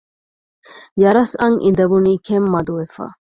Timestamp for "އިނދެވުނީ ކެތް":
1.63-2.49